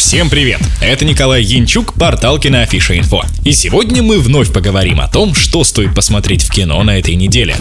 Всем 0.00 0.30
привет! 0.30 0.60
Это 0.80 1.04
Николай 1.04 1.42
Янчук, 1.42 1.92
портал 1.92 2.38
Киноафиша 2.38 2.98
Инфо. 2.98 3.22
И 3.44 3.52
сегодня 3.52 4.02
мы 4.02 4.18
вновь 4.18 4.50
поговорим 4.50 4.98
о 4.98 5.08
том, 5.08 5.34
что 5.34 5.62
стоит 5.62 5.94
посмотреть 5.94 6.42
в 6.42 6.50
кино 6.50 6.82
на 6.82 6.98
этой 6.98 7.14
неделе. 7.16 7.54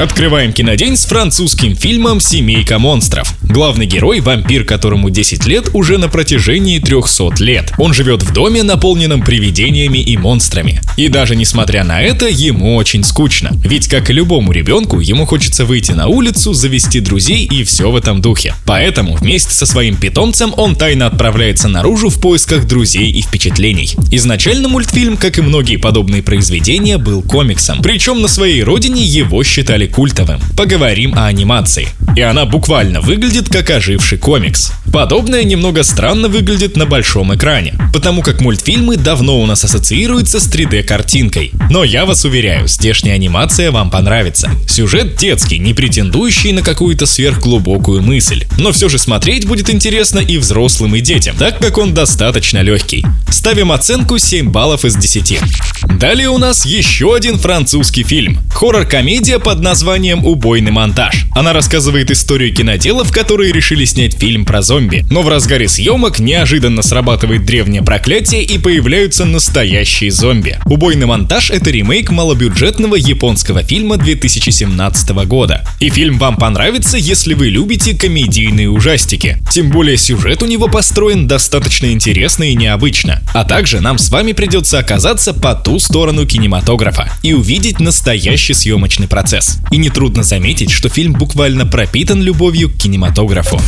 Открываем 0.00 0.52
кинодень 0.52 0.96
с 0.96 1.06
французским 1.06 1.76
фильмом 1.76 2.18
«Семейка 2.18 2.80
монстров». 2.80 3.32
Главный 3.42 3.86
герой– 3.86 4.18
вампир, 4.20 4.64
которому 4.64 5.08
10 5.08 5.46
лет 5.46 5.70
уже 5.72 5.96
на 5.96 6.08
протяжении 6.08 6.80
300 6.80 7.36
лет. 7.38 7.72
Он 7.78 7.94
живет 7.94 8.24
в 8.24 8.32
доме, 8.32 8.64
наполненном 8.64 9.22
привидениями 9.22 9.98
и 9.98 10.16
монстрами. 10.16 10.80
И 10.96 11.06
даже 11.06 11.36
несмотря 11.36 11.84
на 11.84 12.02
это, 12.02 12.26
ему 12.26 12.74
очень 12.74 13.04
скучно. 13.04 13.50
Ведь, 13.64 13.86
как 13.86 14.10
и 14.10 14.12
любому 14.12 14.50
ребенку, 14.50 14.98
ему 14.98 15.26
хочется 15.26 15.64
выйти 15.64 15.92
на 15.92 16.08
улицу, 16.08 16.54
завести 16.54 16.98
друзей 16.98 17.44
и 17.46 17.62
все 17.62 17.90
в 17.90 17.96
этом 17.96 18.20
духе. 18.20 18.54
Поэтому 18.66 19.14
вместе 19.14 19.52
со 19.52 19.64
своим 19.64 19.96
питомцем 19.96 20.52
он 20.56 20.74
тайно 20.74 21.06
отправляется 21.06 21.68
наружу 21.68 21.83
наружу 21.84 22.08
в 22.08 22.18
поисках 22.18 22.66
друзей 22.66 23.10
и 23.10 23.20
впечатлений. 23.20 23.94
Изначально 24.10 24.70
мультфильм, 24.70 25.18
как 25.18 25.36
и 25.36 25.42
многие 25.42 25.76
подобные 25.76 26.22
произведения, 26.22 26.96
был 26.96 27.20
комиксом. 27.20 27.82
Причем 27.82 28.22
на 28.22 28.28
своей 28.28 28.62
родине 28.62 29.04
его 29.04 29.44
считали 29.44 29.86
культовым. 29.86 30.40
Поговорим 30.56 31.14
о 31.14 31.26
анимации. 31.26 31.88
И 32.16 32.22
она 32.22 32.46
буквально 32.46 33.02
выглядит 33.02 33.50
как 33.50 33.68
оживший 33.68 34.16
комикс. 34.16 34.72
Подобное 34.94 35.42
немного 35.42 35.82
странно 35.82 36.28
выглядит 36.28 36.76
на 36.76 36.86
большом 36.86 37.34
экране, 37.34 37.74
потому 37.92 38.22
как 38.22 38.40
мультфильмы 38.40 38.96
давно 38.96 39.40
у 39.40 39.44
нас 39.44 39.64
ассоциируются 39.64 40.38
с 40.38 40.48
3D-картинкой. 40.48 41.50
Но 41.68 41.82
я 41.82 42.06
вас 42.06 42.24
уверяю, 42.24 42.68
здешняя 42.68 43.16
анимация 43.16 43.72
вам 43.72 43.90
понравится. 43.90 44.52
Сюжет 44.68 45.16
детский, 45.16 45.58
не 45.58 45.74
претендующий 45.74 46.52
на 46.52 46.62
какую-то 46.62 47.06
сверхглубокую 47.06 48.02
мысль. 48.02 48.44
Но 48.56 48.70
все 48.70 48.88
же 48.88 48.98
смотреть 48.98 49.48
будет 49.48 49.68
интересно 49.68 50.20
и 50.20 50.38
взрослым, 50.38 50.94
и 50.94 51.00
детям, 51.00 51.34
так 51.36 51.58
как 51.58 51.76
он 51.78 51.92
достаточно 51.92 52.62
легкий. 52.62 53.04
Ставим 53.28 53.72
оценку 53.72 54.18
7 54.18 54.52
баллов 54.52 54.84
из 54.84 54.94
10. 54.94 55.40
Далее 55.88 56.28
у 56.28 56.38
нас 56.38 56.66
еще 56.66 57.14
один 57.14 57.38
французский 57.38 58.02
фильм. 58.02 58.40
Хоррор-комедия 58.52 59.38
под 59.38 59.60
названием 59.60 60.24
«Убойный 60.24 60.70
монтаж». 60.70 61.26
Она 61.34 61.52
рассказывает 61.52 62.10
историю 62.10 62.54
киноделов, 62.54 63.10
которые 63.12 63.52
решили 63.52 63.84
снять 63.84 64.18
фильм 64.18 64.44
про 64.44 64.62
зомби. 64.62 65.04
Но 65.10 65.22
в 65.22 65.28
разгаре 65.28 65.68
съемок 65.68 66.18
неожиданно 66.18 66.82
срабатывает 66.82 67.44
древнее 67.44 67.82
проклятие 67.82 68.42
и 68.42 68.58
появляются 68.58 69.24
настоящие 69.24 70.10
зомби. 70.10 70.58
«Убойный 70.66 71.06
монтаж»— 71.06 71.50
это 71.52 71.70
ремейк 71.70 72.10
малобюджетного 72.10 72.96
японского 72.96 73.62
фильма 73.62 73.96
2017 73.96 75.10
года. 75.26 75.66
И 75.80 75.90
фильм 75.90 76.18
вам 76.18 76.36
понравится, 76.36 76.96
если 76.96 77.34
вы 77.34 77.48
любите 77.48 77.96
комедийные 77.96 78.70
ужастики. 78.70 79.38
Тем 79.50 79.70
более 79.70 79.96
сюжет 79.96 80.42
у 80.42 80.46
него 80.46 80.68
построен 80.68 81.26
достаточно 81.26 81.92
интересно 81.92 82.44
и 82.44 82.54
необычно. 82.54 83.22
А 83.32 83.44
также 83.44 83.80
нам 83.80 83.98
с 83.98 84.10
вами 84.10 84.32
придется 84.32 84.78
оказаться 84.78 85.34
по 85.34 85.54
ту 85.74 85.80
сторону 85.80 86.24
кинематографа 86.24 87.10
и 87.24 87.32
увидеть 87.32 87.80
настоящий 87.80 88.54
съемочный 88.54 89.08
процесс. 89.08 89.58
И 89.72 89.76
нетрудно 89.76 90.22
заметить, 90.22 90.70
что 90.70 90.88
фильм 90.88 91.14
буквально 91.14 91.66
пропитан 91.66 92.22
любовью 92.22 92.70
к 92.70 92.74
кинематографу. 92.74 93.60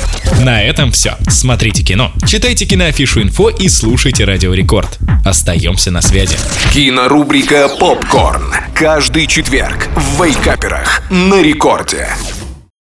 На 0.45 0.63
этом 0.63 0.93
все. 0.93 1.17
Смотрите 1.29 1.83
кино, 1.83 2.13
читайте 2.25 2.65
киноафишу 2.65 3.23
инфо 3.23 3.49
и 3.49 3.69
слушайте 3.69 4.25
Радио 4.25 4.55
Рекорд. 4.55 5.01
Остаемся 5.25 5.91
на 5.91 6.01
связи. 6.01 6.37
Кинорубрика 6.73 7.69
«Попкорн». 7.81 8.55
Каждый 8.73 9.27
четверг 9.27 9.89
в 9.97 10.23
Вейкаперах 10.23 11.03
на 11.11 11.43
рекорде. 11.43 12.07